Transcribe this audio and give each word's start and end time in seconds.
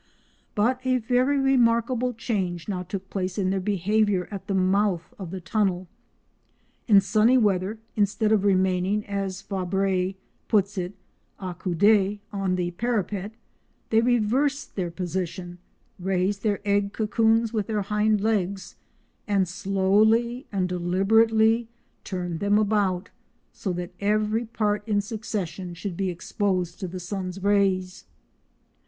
But 0.55 0.79
a 0.83 0.97
very 0.97 1.37
remarkable 1.39 2.15
change 2.15 2.67
now 2.67 2.81
took 2.81 3.11
place 3.11 3.37
in 3.37 3.51
their 3.51 3.59
behaviour 3.59 4.27
at 4.31 4.47
the 4.47 4.55
mouth 4.55 5.13
of 5.19 5.29
the 5.29 5.39
tunnel. 5.39 5.87
In 6.87 7.01
sunny 7.01 7.37
weather, 7.37 7.77
instead 7.95 8.31
of 8.31 8.43
remaining, 8.43 9.05
as 9.05 9.43
Fabre 9.43 10.15
puts 10.47 10.75
it, 10.75 10.95
"accoudé" 11.39 12.17
on 12.33 12.55
the 12.55 12.71
parapet, 12.71 13.33
they 13.91 14.01
reversed 14.01 14.75
their 14.75 14.89
position, 14.89 15.59
raised 15.99 16.41
their 16.41 16.61
egg 16.67 16.93
cocoons 16.93 17.53
with 17.53 17.67
their 17.67 17.83
hind 17.83 18.21
legs, 18.21 18.77
and 19.27 19.47
slowly 19.47 20.47
and 20.51 20.67
deliberately 20.67 21.67
turned 22.03 22.39
them 22.39 22.57
about, 22.57 23.11
so 23.53 23.71
that 23.73 23.93
every 23.99 24.45
part 24.47 24.81
in 24.87 24.99
succession 24.99 25.75
should 25.75 25.95
be 25.95 26.09
exposed 26.09 26.79
to 26.79 26.87
the 26.87 26.99
sun's 26.99 27.43
rays. 27.43 28.05